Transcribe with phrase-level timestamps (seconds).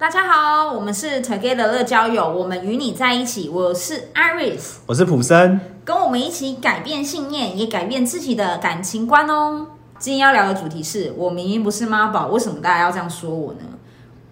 [0.00, 3.48] 大家好，我们是 Together 乐交友，我们与你在一起。
[3.48, 9.66] 我是 Iris，我是普森，跟我们一起改变信念，也改变自己的感情观哦。
[9.98, 13.58] 今天要聊的主题是我明明不是妈宝，为什么大家要这样说我呢？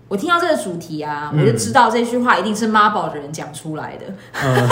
[0.07, 4.07] 我听到这个主题啊，我就知道这句话一定是妈宝的人讲出来的。
[4.35, 4.69] 嗯、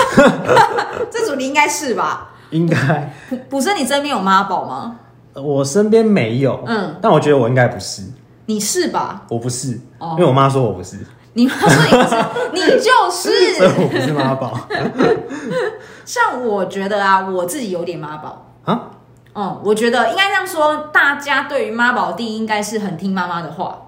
[1.11, 2.31] 这主题应该是吧？
[2.51, 3.13] 应该。
[3.29, 4.95] 普普森，你身边有妈宝吗？
[5.35, 8.03] 我身边没有，嗯，但我觉得我应该不是。
[8.47, 9.23] 你是吧？
[9.29, 10.99] 我不是，因为我妈说我不是。
[11.37, 12.17] 你妈说你不是，
[12.55, 13.55] 你就是。
[13.55, 14.57] 所以我不是妈宝。
[16.05, 18.91] 像我觉得啊，我自己有点妈宝啊。
[19.35, 23.81] 嗯，我觉得应该这样说，大家对于妈宝的定义应该是很听妈妈的话。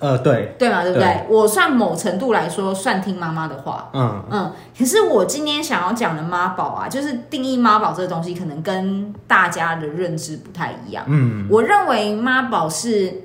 [0.00, 1.06] 呃，对，对嘛，对不对？
[1.06, 3.88] 对我算某程度来说算听妈妈的话。
[3.94, 4.52] 嗯嗯。
[4.78, 11.02] 可是我今天想要讲的妈宝啊，就是定义妈宝这个东西，可能跟大家的认知不太一样。
[11.06, 13.22] 嗯，我认为妈宝是。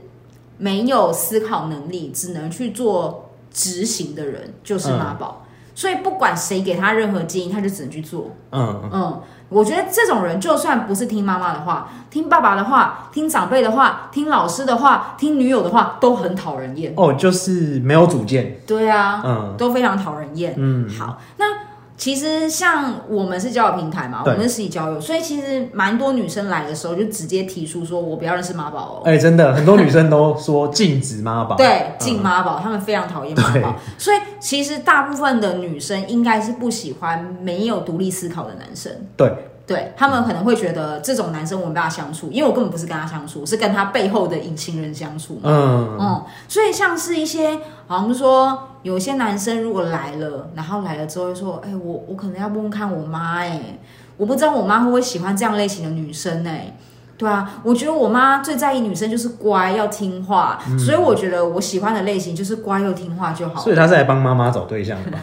[0.58, 5.44] 没有思考能力，只能去做执行的人就是妈宝。
[5.44, 8.32] 嗯、所以不管谁给他任何建议，他就只能去做。
[8.52, 16.94] 嗯嗯，我觉得这种人就算不是听妈妈的话，听爸爸的话，听长辈的话，听老师的话，听女友的话，都很讨人厌。
[16.96, 18.62] 哦，就是没有主见。
[18.66, 20.54] 对啊，嗯，都非常讨人厌。
[20.58, 21.65] 嗯，好，那。
[21.98, 29.02] 其实像我们是交友平台嘛，对我们是实体交友，所以其实蛮多女生来的时候就直接提出说，我不要认识妈宝哦。
[29.06, 33.76] 哎、欸，真的，很多女生都说禁止妈宝， 对，禁妈宝，她们非常讨厌妈宝。
[33.98, 38.92] 所以其实大部分的女生应该是不喜欢没有独立思考的男生。
[39.16, 39.34] 对。
[39.68, 45.42] 对，他们可能会觉得这种男生我没办法相处，因为我根本不是跟他相处，我是跟他背后的隐形人相处嘛。
[45.46, 53.80] 嗯嗯，所以像是一些，好像说有些男生如果来了，然后来了之后就说，哎，我我可能要问问看我妈，哎，
[54.18, 56.78] 我不知道我妈会不会喜欢这样类型的女生，哎。
[57.18, 63.62] 对啊，我觉得我妈最在意女生就是乖要听话，嗯、所以我觉得我喜欢的类型就是乖又听话就好。
[63.62, 65.20] 所以她是来帮妈妈找对象的吧？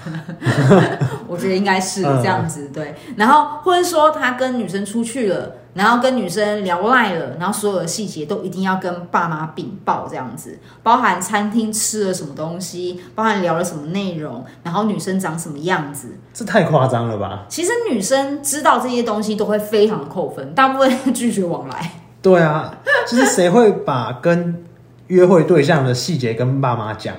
[1.28, 2.94] 我觉得应该是这样子，对。
[3.17, 5.56] 然后或者说他跟女生出去了。
[5.74, 17.44] 然后跟女生聊赖了，然后所有的细节都一定要跟爸妈禀报，这样子，包含餐厅吃了什么东西，包含聊了什么内容，然后女生长什么样子，这太夸张了吧？
[17.48, 21.92] 其实女生知道这些东西都会非常扣分，大部分拒绝往来。
[22.20, 22.78] 对啊，
[23.08, 24.64] 就是谁会把跟
[25.06, 27.14] 约会对象的细节跟爸妈讲，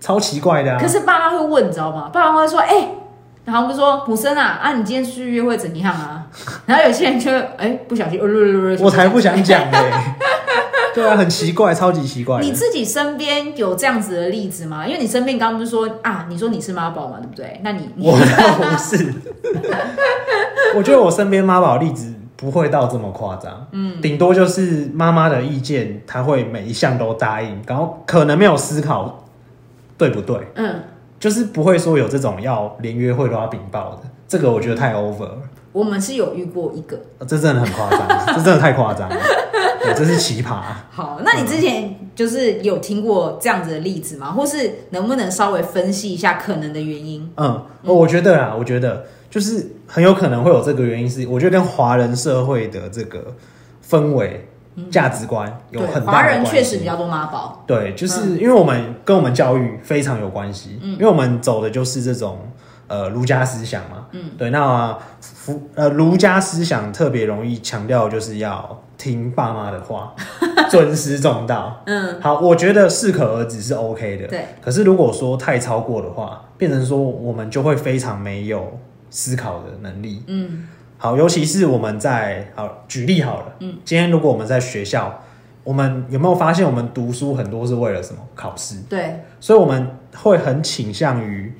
[0.00, 0.78] 超奇怪的啊。
[0.80, 2.08] 可是爸妈会问，你知道吗？
[2.12, 2.94] 爸妈会说，哎、欸。
[3.50, 6.24] 然后我们就说普生啊，啊，你今天去约会怎样啊？
[6.66, 8.20] 然后有些人就哎，不小心，
[8.80, 9.78] 我才不想讲嘞。
[10.94, 12.40] 对啊，很奇怪，超级奇怪。
[12.40, 14.86] 你自己身边有这样子的例子吗？
[14.86, 17.60] 因为你身边刚刚不是说啊，你说你是妈宝嘛，对不对？
[17.64, 19.12] 那你，你 我不是。
[20.76, 29.24] 我觉得我身边妈宝例子不会到这么夸张，嗯，顶多就是妈妈的意见，她会每一项都答应，然后可能没有思考，
[29.98, 30.36] 对不对？
[30.54, 30.74] 嗯。
[31.20, 35.38] 就是不会说有这种要连约会都要禀报的，这个我觉得太 over 了。
[35.70, 36.98] 我们是有遇过一个，
[37.28, 39.16] 这真的很夸张， 这真的太夸张了，
[39.94, 40.60] 这是奇葩。
[40.90, 44.32] 好，那你之前就是有听过这样子的例子吗？
[44.32, 47.30] 或是能不能稍微分析一下可能的原因？
[47.36, 53.34] 嗯，我觉得啊，我觉得就是很有可能会有这个原因，是我觉得跟华人社会的这个
[53.88, 54.48] 氛围。
[54.90, 56.12] 价值观有很大。
[56.12, 57.62] 华人确实比较多妈宝。
[57.66, 62.38] 对，就是因为我们跟我们教育非常有关系，嗯，因为我们走的就是这种
[62.86, 64.96] 呃儒家思想嘛，嗯，对，那
[65.46, 70.14] 儒呃儒家思想特别容易强调就是要听爸妈的话，
[70.70, 74.44] 尊师重道，嗯，好，我觉得适可而止是 OK 的，对。
[74.62, 78.78] 可是如果说太超过的话，变成说我们就会非常没有
[79.10, 80.68] 思考的能力，嗯。
[81.02, 85.22] 好，尤其是我们在好举例好了，嗯，今天如果我们在学校，
[85.64, 88.20] 我们有没有发现，我们读书很多是为了什么？
[88.34, 88.82] 考试。
[88.86, 91.54] 对，所以我们会很倾向于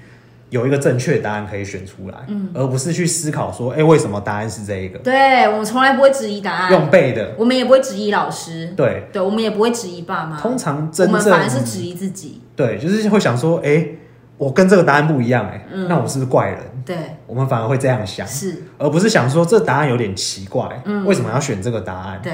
[0.50, 4.98] 有一个正确答案可以选出来，嗯，而不是去思考说，哎、欸，为什么答案是这一个？
[4.98, 13.96] 对，我们从来不会质疑答案，用背的，我们也不会质疑老师，对，对，我们也不会质疑爸妈，通常真正，我们反而是质疑自己，对，就是会想说，哎、欸。
[14.40, 16.58] 我跟这个答案不一样，哎，那我是不是怪人？
[16.82, 16.96] 对，
[17.26, 22.20] 我们反而会这样想，是，而不是想说这答案有点奇怪，嗯，为什么要选这个答案？
[22.22, 22.32] 对，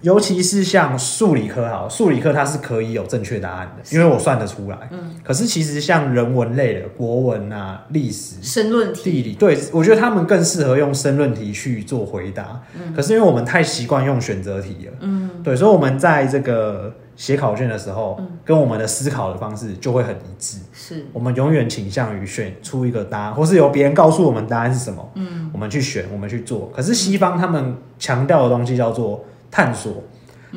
[0.00, 16.92] 尤其是像数理科，好，数理科它是可以有正确答案的，因为我算得出来，嗯，可是其实像人文类的，国文啊、历史、申论题、地理，对，我觉得他们更适合用申论题去做回答，嗯，可是因为我们太习惯用选择题了，嗯，对，所以我们在这个。
[17.20, 20.56] 写考卷的时候，嗯、跟我们的思考的方式就会很一致。
[20.72, 26.72] 是，我们永远倾向于选出一个答案，或是由别人告诉我们答案是什么，嗯，我们去选，我们去做。
[26.74, 30.02] 可是西方他们强调的东西叫做探索，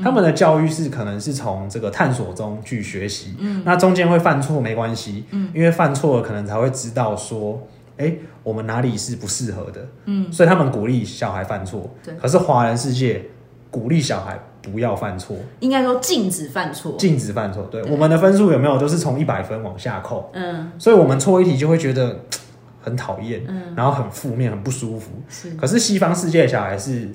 [0.02, 7.62] 他们的教育是可能是从这个探索中去学习，嗯，那中间会犯错没关系，嗯，因为犯错了可能才会知道说，
[7.98, 12.16] 哎、欸，我们哪里是不适合的，嗯，所以他们鼓励小孩犯错，对。
[12.16, 13.26] 可是华人世界
[13.70, 17.68] 鼓励小孩不要犯错，应该说禁止犯错，禁止犯错。
[17.70, 22.18] 对，对我们的分数有没有都是从一百分往下扣，嗯，所以我们错一题就会觉得
[22.82, 25.12] 很讨厌，嗯，然后很负面，很不舒服。
[25.30, 27.10] 是，可是西方世界的小孩是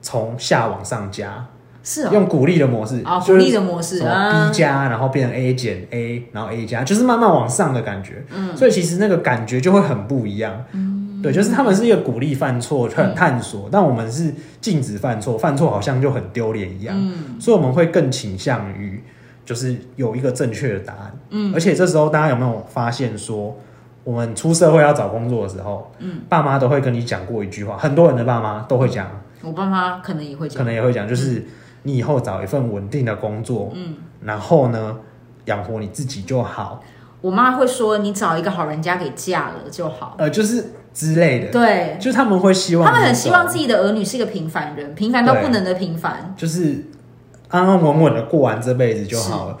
[0.00, 1.46] 从下往上加。
[1.84, 8.24] 是、哦、用鼓励的模式，啊、哦，鼓励的模式，B 加，然后变成 A 减 A，然后 A 加，就是慢慢往上的感觉。
[8.32, 10.64] 嗯，所以其实那个感觉就会很不一样。
[10.70, 10.91] 嗯，
[11.22, 16.96] 对，就是他们是一个鼓励犯错、探探索、嗯，但我们是禁止犯错，犯错好像就很丢脸一样。
[16.98, 19.02] 嗯，所以我们会更倾向于
[19.44, 21.18] 就是有一个正确的答案。
[21.30, 23.56] 嗯，而且这时候大家有没有发现说，
[24.04, 29.06] 我们出社会要找工作的时候，嗯，爸妈都会跟你讲过一句话，很多人的爸妈都会讲。
[29.42, 31.34] 我爸妈可能也会讲，可能也会讲，就是。
[31.38, 31.46] 嗯
[31.84, 34.96] 你以后找一份稳定的工作，嗯，然后呢，
[35.46, 36.80] 养活你自己就好。
[37.20, 41.50] 我妈会说，你找一个好人家给嫁了就好，呃，就是之类的。
[41.50, 46.84] 对，就是他们会希望，他们很希望自己的儿女是一个平凡人，平凡到不能的平凡，就是
[47.48, 49.58] 安安稳稳的过完这辈子就好了。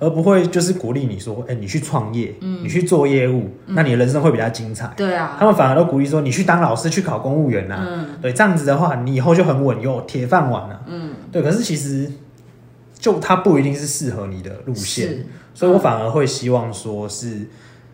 [0.00, 4.92] 而不会就是鼓励你说，哎、欸，你去创业，嗯，你去做业务，嗯，那你的人生会比较精彩。
[4.96, 7.86] 对啊，他们反而都鼓励说，你去当老师，去考公务员呐，啊。
[7.88, 10.82] 嗯，对，这样子的话，你以后就很稳，有铁饭碗了。
[10.88, 11.40] 嗯，对。
[11.40, 12.10] 可是其实，
[12.98, 17.46] 就他不一定是适合你的路线，所以我反而会希望说是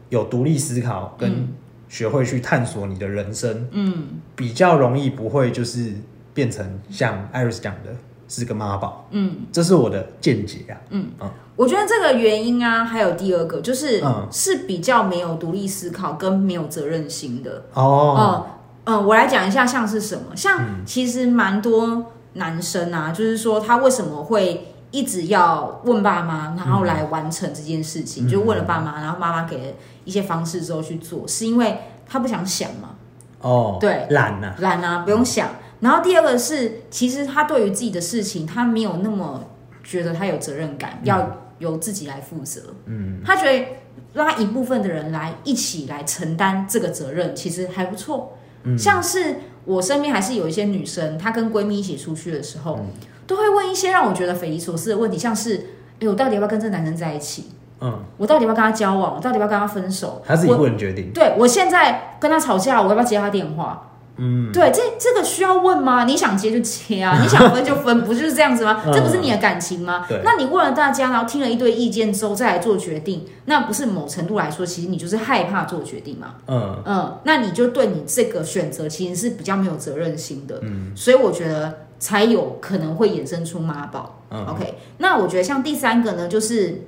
[0.09, 1.49] 有独立思考，跟
[1.91, 3.69] 学会去探索你的人生。
[3.73, 5.93] 嗯，比较容易不会就是
[6.33, 7.95] 变成像 Iris 讲的。
[8.33, 11.09] 是个妈宝，嗯，这是我的见解啊，嗯。
[11.21, 17.65] 嗯，我觉得这个原因啊，还有第二个就是，嗯，是比较没有独立思考跟没有责任心的。
[17.75, 18.47] 哦，
[18.87, 29.73] 嗯嗯，我来讲一下像是什么，像其实蛮多男生啊，就是说他为什么会一直要问爸妈，然后来完成这件事情，嗯，就问了爸妈，然后妈妈给了
[30.05, 32.97] 一些方式之后去做，是因为他不想想嘛，
[33.41, 35.49] 哦，对，懒啊，懒啊，不用想。
[35.81, 39.45] 然后第二个是，其实他对于自己的事情，他没有那么
[39.83, 42.61] 觉得他有责任感，嗯、要由自己来负责。
[42.85, 43.67] 嗯，他觉得
[44.15, 48.37] 拉一部分的人来一起来承担这个责任，其实还不错。
[48.65, 52.91] 嗯，像是我身边还是有一些女生，她跟闺蜜一起出去的时候，嗯、
[53.31, 55.69] 都会问一些让我觉得匪夷所思的问题，像是：
[56.01, 57.47] 哎，我到底要不要跟这个男生在一起？
[57.81, 59.15] 嗯，我到底要不要跟他交往？
[59.15, 60.21] 我到底要不要跟他分手？
[60.27, 61.13] 他自己个人决定。
[61.15, 63.87] 对，我现在跟他吵架，我要不要接他电话？
[64.23, 66.05] 嗯，对，这这个需要问吗？
[66.05, 68.83] 你想接就接啊， 你想分就分，不就是这样子吗？
[68.93, 70.05] 这不是你的感情吗？
[70.07, 76.35] 对，那你问了大家，然后听了一堆意见之后再来做决定，那不是某程度来说，其实你就是害怕做决定嘛？
[76.49, 80.59] 嗯嗯，那你就对你这个选择其实是比较没有责任心的。
[80.65, 84.17] 嗯，所以我觉得才有可能会衍生出妈宝。
[84.31, 86.87] 嗯，OK，那我觉得像第三个呢，就是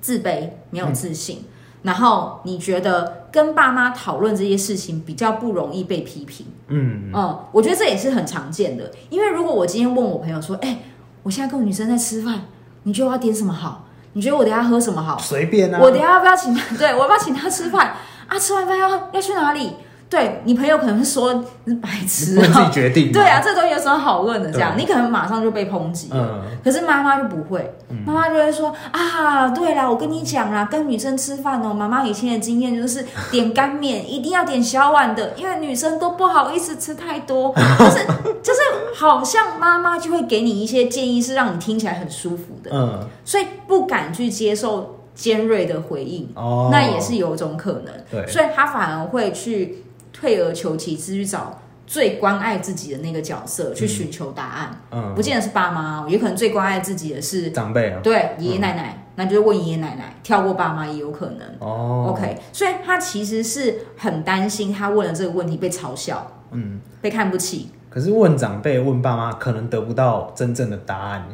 [0.00, 1.38] 自卑，没有自信。
[1.40, 1.44] 嗯
[1.82, 8.92] 然后你觉得跟爸妈讨论这些事情比较不容易被批评，嗯嗯，我觉得这也是很常见的。
[9.08, 10.78] 因为如果我今天问我朋友说，哎，
[11.22, 12.42] 我现在跟我女生在吃饭，
[12.82, 13.86] 你觉得我要点什么好？
[14.12, 15.16] 你觉得我等下喝什么好？
[15.16, 16.76] 随便啊，我等下要不要请他？
[16.76, 17.94] 对，我要不要请他吃饭
[18.28, 18.38] 啊？
[18.38, 19.70] 吃完饭要要去哪里？
[20.10, 21.32] 对，你朋友可能会说
[21.64, 23.12] 你是白痴，你自己决定。
[23.12, 24.50] 对啊，这东西有什么好问的？
[24.50, 26.10] 这样你可能马上就被抨击。
[26.12, 27.72] 嗯，可是妈妈就不会，
[28.04, 37.54] 妈妈就会说啊，对啦，我跟你讲啦，跟女生吃饭哦，妈妈以前的经验就是点干面一定要点小碗的，因为女生都不好意思吃太多。
[37.54, 38.04] 就 是
[38.42, 38.60] 就是，
[38.96, 42.70] 好像妈妈就会给你一些建议，是让你听起来很舒服的。
[42.74, 46.28] 嗯，所以不敢去接受尖锐的回应。
[46.34, 47.94] 哦，那也是有种可能。
[48.10, 49.84] 对，所以他反而会去。
[50.20, 54.80] 退而求其次去找最关爱自己的那个角色，去寻求答案。
[54.90, 58.00] 嗯，不见得是爸妈，也可能最关爱自己的是长辈啊。
[58.02, 61.40] 对，爷爷奶奶，嗯，那就是问爷爷奶奶，跳过爸妈也有可能。
[61.58, 67.70] 哦，OK，所以他其实是很担心，他问了这个问题被嘲笑，嗯，被看不起。
[67.88, 71.26] 可是问长辈、问爸妈，可能得不到真正的答案。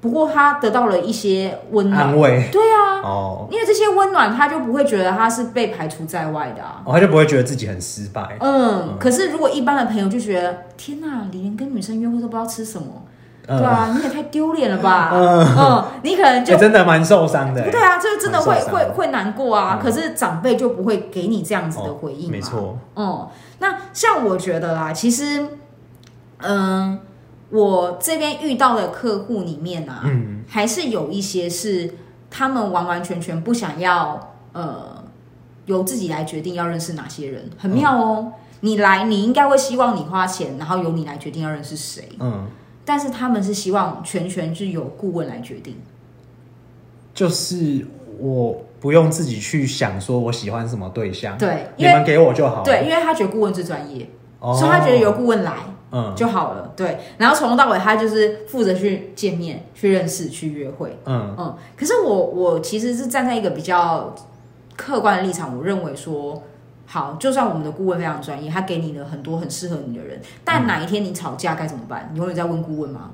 [0.00, 8.36] 不过他得到了一些温暖，安慰，对啊，哦，因为这些温暖，他就不会觉得他是被排除在外的啊，哦，他就不会觉得自己很失败。
[8.40, 12.86] 嗯，嗯，可是如果一般的朋友就觉得，天哪，你连跟女生约会都不知道吃什么，
[13.46, 19.82] 嗯、对啊，你也太丢脸了吧， 嗯，嗯，你可能就、 欸、真的蛮受伤的，对啊，就是真的会会会难过啊、嗯。
[19.82, 23.28] 可是长辈就不会给你这样子的回应、哦，没错，嗯，
[23.58, 25.46] 那像我觉得啦，其实，
[26.38, 27.00] 嗯。
[27.50, 31.90] 我这边遇到的客户里面啊，嗯，还是有一些是
[32.38, 35.02] 他们完完全全不想要，呃，
[35.66, 38.26] 由自己来决定要认识哪些人，很妙哦。
[38.28, 42.46] 嗯，你来，你应该会希望你花钱，然后由你来决定要认识谁，嗯，
[42.84, 45.76] 但是他们是希望全权是由顾问来决定，
[47.12, 47.84] 就是
[48.20, 55.54] 我不用自己去想说我喜欢什么对象，对，你们给我就好，对，因为他觉得顾问最专业，哦，所以他觉得由顾问来。
[55.90, 56.72] 嗯，就好了。
[56.76, 60.98] 对，然后从头到尾，他就是负责去见面、去认识、去约会。
[61.06, 61.56] 嗯嗯。
[61.76, 64.14] 可是我我其实是站在一个比较
[64.76, 66.42] 客观的立场，我认为说，
[66.86, 72.10] 好，就算我们的顾问非常专业，他给你了很多很适合你的人，但哪一天你吵架该怎么办？
[72.12, 73.10] 你永远在问顾问吗？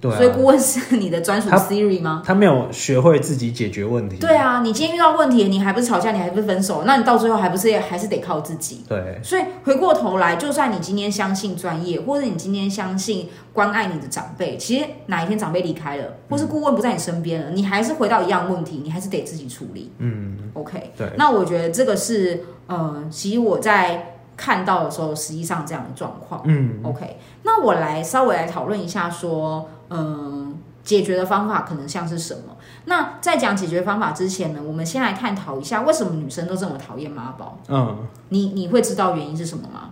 [0.00, 2.22] 对啊，所以顾问是你的专属 Siri 吗？
[2.24, 2.32] 他？
[2.32, 4.16] 他没有学会自己解决问题。
[4.18, 6.84] 对啊，你今天遇到问题，你还不是吵架，你还不是分手？
[6.84, 8.84] 那你到最后还不是还是得靠自己？
[8.88, 9.18] 对。
[9.22, 19.90] 所以回过头来，就算你今天相信专业，或者你今天相信关爱你的长辈，其实哪一天长辈离开了，或是顾问不在你身边了，你还是回到一样问题，你还是得自己处理。
[19.98, 20.92] 嗯，OK。
[20.96, 21.08] 对。
[21.16, 24.12] 那我觉得这个是，呃，其实我在。
[24.36, 32.56] 看到的时候，实际上这样的状况，嗯，OK，那我来稍微来讨论一下，说，嗯，解决的方法可能像是什么？
[32.84, 37.58] 那在讲解决方法之前呢，我们先来探讨一下，为什么女生都这么讨厌妈宝？
[37.68, 39.90] 嗯，你你会知道原因是什么吗？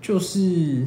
[0.00, 0.86] 就是。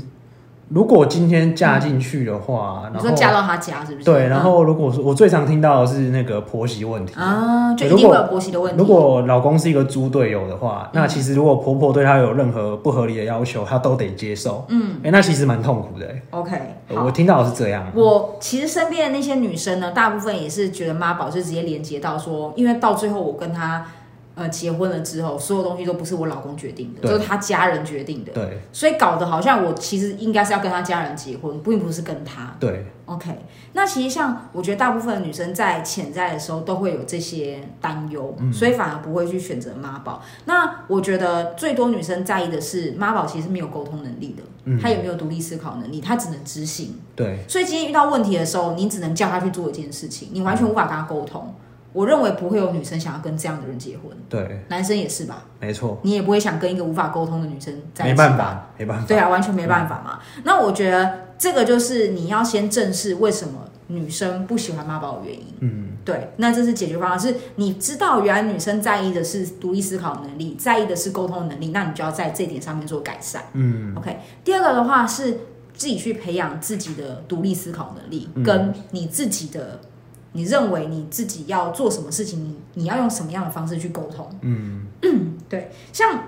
[0.69, 4.05] 如果今天嫁进去的话，你说嫁到他家是不是？
[4.05, 8.79] 对，然后如果说我最常听到的是那个婆媳问题啊，就一定会有婆媳的问题。
[8.79, 14.65] 如果老公是一个猪队友的话，那其实如果婆婆对他有任何不合理的要求，他都得接受。
[14.69, 16.07] 嗯，哎，那其实蛮痛苦的。
[16.31, 17.85] OK，我听到的是这样。
[17.93, 23.85] 我其实身边的那些女生呢，大部分也是觉得妈宝就直接连接到说，因为到最后我跟他。
[24.35, 28.31] 呃，结婚了之后，所有东西都不是我老公决定的，都是他家人决定的。
[28.33, 32.55] 对，所以搞得好像我其实应该是要跟他家人结婚，并不是跟他。
[32.59, 33.29] 对，OK。
[33.73, 40.23] 那其实像我觉得大部分女生在潜在的时候都会有这些担忧，嗯，所以反而不会去选择妈宝。
[40.45, 46.01] 那我觉得最多女生在意的是妈宝其实没有沟通能力的，嗯，他有没有独立思考能力？
[46.01, 46.99] 她只能执行。
[47.15, 51.53] 对，所以今天遇到问题的时候，你只能叫她去做一件事情，你完全无法跟她沟通。
[51.93, 55.45] 我认为不会有女生想要跟这样的人结婚，对，男生也是吧？
[55.59, 60.19] 没错，你也不会想跟一个无法沟通的女生在一起，没办法，没办法，对啊，完全没办法嘛。
[60.35, 60.41] 嗯。
[60.43, 65.45] 那我觉得这个就是你要先正视为什么女生不喜欢妈宝的原因。
[65.59, 73.43] 嗯，对，那这是解决方案，是你知道原来女生在意的是独立思考能力，在意的是沟通能力，那你就要在这点上面做改善。
[73.53, 74.17] 嗯，OK。
[74.43, 75.37] 第二个的话是
[75.75, 79.79] 自己去培养自己的独立思考能力，跟你自己的。
[80.33, 82.43] 你认为你自己要做什么事情？
[82.43, 84.27] 你你要用什么样的方式去沟通？
[84.41, 84.87] 嗯，
[85.47, 86.23] 对，像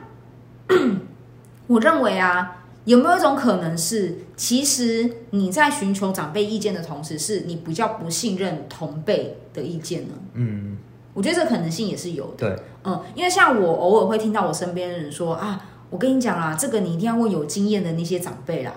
[1.68, 10.14] 我认为啊，有没有一种可能是，其实你在寻求长辈意见的同时，是你比较不信任同辈的意见呢？
[10.34, 10.78] 嗯，
[11.14, 12.50] 我觉得这可能性也是有的。
[12.50, 18.72] 对，嗯，因为像我偶尔会听到我身边的人说啊，我跟你讲啊，这个你一定要问有经验的那些长辈啦。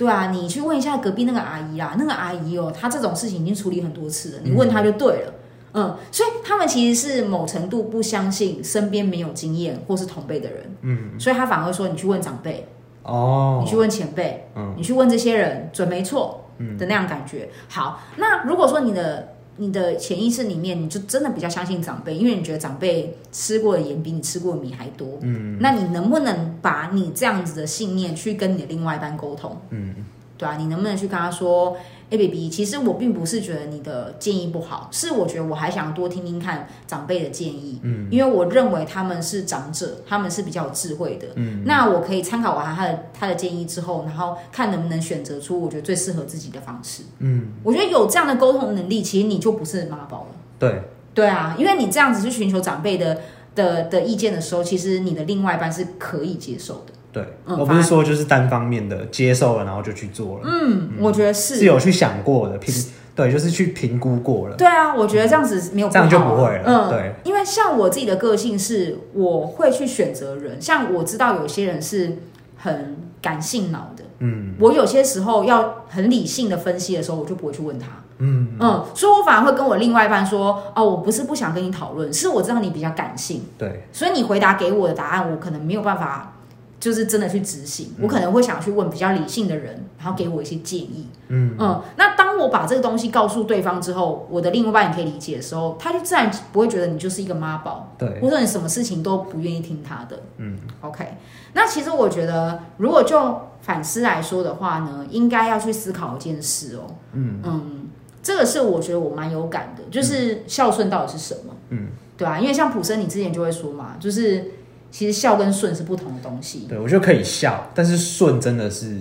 [0.00, 5.34] 对啊，你去问一下隔壁那个阿姨啦，那个阿姨哦，她这种事情已经处理很多次了，你问她就对了。
[5.74, 10.74] 嗯，嗯，所以他们其实是某程度不相信身边没有经验或是同辈的人。
[10.80, 12.66] 嗯，所以他反而会说你去问长辈
[13.02, 17.50] 哦，你去问前辈，嗯，你去问这些人准没错，嗯的那样感觉。
[17.68, 19.34] 好，那如果说你的。
[19.60, 25.18] 你的潜意识里面，你就真的比较相信长辈，因为你觉得长辈吃过的盐比你吃过的米还多。
[25.20, 29.54] 嗯，那你能不能把你这样子的信念去跟你的另外一半沟通？
[29.68, 29.94] 嗯，
[30.40, 31.76] 对啊，你能不能去跟他说？
[32.10, 50.82] 哎，baby，其实我并不是觉得你的建议不好，是我觉得我还想多听听看长辈的建议，嗯，因为我认为他们是长者，他们是比较有智慧的，嗯，那我可以参考完他的他的建议之后，然后看能不能选择出我觉得最适合自己的方式，嗯，我觉得有这样的沟通能力，其实你就不是妈宝了，对，
[51.14, 53.20] 对啊，因为你这样子去寻求长辈的
[53.54, 56.92] 的的意见的时候，其实你的另外一半是可以接受的。
[57.12, 60.42] 对，我不是说就是单方面的接受了，然后就去做了。
[60.44, 62.72] 嗯，我觉得是是有去想过的，评
[63.16, 64.56] 对，就是去评估过了。
[64.56, 66.62] 对啊，我觉得这样子没有、啊、这样就不会了。
[66.64, 70.62] 嗯，对，因为像我自己的个性是，我会去选择人。
[70.62, 72.18] 像我知道有些人是
[72.56, 77.88] 很感性脑的，嗯，我有些时候要很理性的分析的时候，我就不会去问他。
[78.18, 83.42] 嗯嗯，所以我反而会跟我另外一半说：哦，我不是不想跟你讨论，是我知道你比较感性。
[83.58, 86.36] 对，所以你回答给我的答案，我可能没有办法。
[86.80, 91.06] 就是真的去执行，我可能会想去问比较理性的人，然后给我一些建议。
[91.28, 100.22] 嗯嗯，那当我把这个东西告诉对方之后，我的另一半也可以理解的时候，他就自然不会觉得你就是一个妈宝，对，或者你什么事情都不愿意听他的。
[100.38, 101.06] 嗯，OK。
[101.52, 106.94] 那其实我觉得，如果就反思来说的话呢，应该要去思考一件事哦。
[107.12, 107.88] 嗯嗯，
[108.22, 111.54] 这个是我觉得我蛮有感的，就是孝顺到底是什么？
[111.68, 112.40] 嗯，对吧？
[112.40, 114.52] 因为像普森，你之前就会说嘛，就是。
[114.90, 116.66] 其实孝跟顺是不同的东西。
[116.68, 119.00] 对，我觉得可以孝，但是顺真的是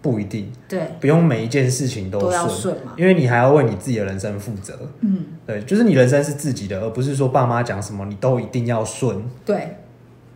[0.00, 4.78] 不一定，对，不用每一件事情都要顺嘛，因为你还要为你自己的人生负责。
[5.00, 9.20] 嗯，对，就是你人生是自己的，而不是说爸妈讲什么你都一定要顺。
[9.44, 9.78] 对，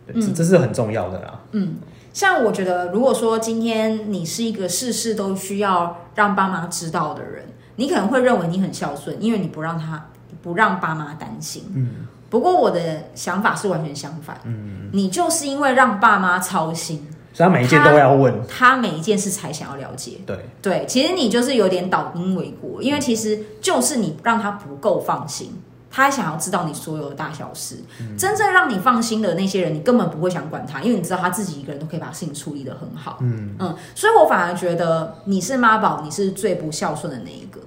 [0.05, 1.41] 对，这这是很重要的啦。
[1.51, 1.75] 嗯，
[2.11, 7.45] 像我觉得，如果说今天你是一个事事都需要让爸妈知道的人，
[7.77, 10.09] 你可能会认为你很孝顺，因为你不让他
[10.41, 11.63] 不让爸妈担心。
[11.75, 14.39] 嗯，不过我的想法是完全相反。
[14.45, 17.07] 嗯，你就是因为让爸妈操心。
[17.33, 20.19] 所以他每一件都要问他，他每一件事才想要了解。
[20.25, 25.49] 对对，其实你就是有点倒因为果，因为其实就是你让他不够放心，
[25.89, 27.77] 他想要知道你所有的大小事。
[28.01, 33.19] 嗯、真正让你放心的那些人，你根本不会想管他，因为你知道他自己一个人都可以把事情处理得很好。
[33.21, 37.61] 嗯嗯，所以我反而觉得你是妈宝，你是最不孝顺的那一个。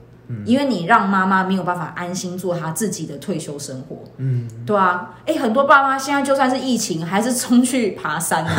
[0.46, 8.44] 因为你让妈妈没有办法安心做她自己的退休生活，嗯，对啊，哎，很多爸妈现在就算是疫情，还是冲去爬山，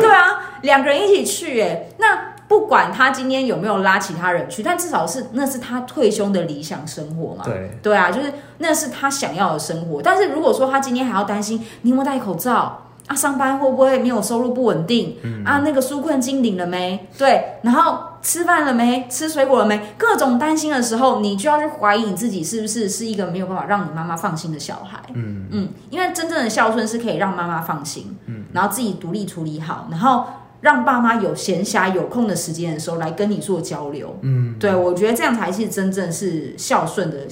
[0.00, 10.00] 对啊，两个人一起去，哎，那不管他今天有没有拉其他人去，但至少是那是他退休的理想生活嘛，对，对啊，就是那是他想要的生活。
[10.02, 17.06] 但是如果说他今天还要担心你有没有戴口罩啊，上班会不会没有收入不稳定，嗯，啊，那个纾困金领了没？
[17.18, 18.10] 对，然后。
[18.22, 19.04] 吃饭了没？
[19.10, 19.94] 吃水果了没？
[19.98, 25.00] 各种担心的时候，你就要去怀疑你自己是不是是一个没有办法让你妈妈放心的小孩。
[25.12, 30.24] 嗯嗯，因为真正的孝顺是可以让妈妈放心，嗯，然后自己独立处理好，然后
[30.60, 34.16] 让爸妈有闲暇有空的时间的时候来跟你做交流。
[34.20, 37.26] 嗯，对，我觉得这样才是真正是孝顺的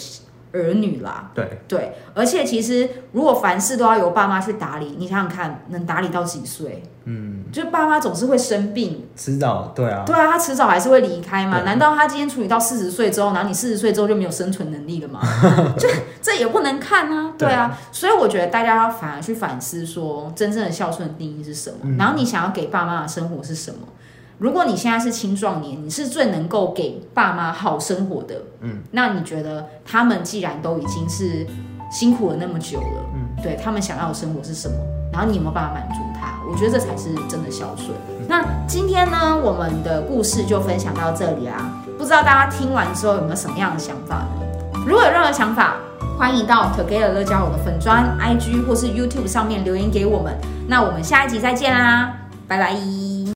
[0.52, 1.30] 儿女啦。
[1.34, 6.82] 对对，而且其实如果凡事都要由爸妈去打理，你想想看，能打理到几岁？
[7.04, 11.58] 嗯，就爸妈总是会生病，迟早对啊，对啊，他迟早还是会离开嘛。
[11.58, 15.20] 对难道他今天处理到四十岁之后，然后你四十岁之后就没有生存能力了吗？
[15.78, 15.88] 就
[16.20, 17.68] 这也不能看啊，对啊。
[17.68, 21.78] 对所以我觉得大家要反而去反思，说真正的孝顺的定义是什么？
[21.84, 23.78] 嗯、然后你想要给爸妈的生活是什么？
[24.40, 31.46] 如果你现在是青壮年，你是最能够给爸妈好生活的，嗯，那你觉得他们既然都已经是
[31.92, 34.74] 辛苦了那么久了，嗯，对他们想要的生活是什么？
[35.12, 36.40] 然后你有没有办法满足他？
[36.50, 37.90] 我觉得这才是真的孝顺。
[38.26, 41.70] 那今天呢，我们的故事就分享到这里啦。
[41.98, 44.80] 不知道大家听完之后有没有什么样的想法呢？
[44.86, 45.74] 如果有任何想法，
[46.18, 50.34] 欢迎到 Together 乐交友的粉专、IG 或是 YouTube 上面留言给我们。
[50.66, 52.14] 那我们下一集再见啦，
[52.48, 53.09] 拜拜。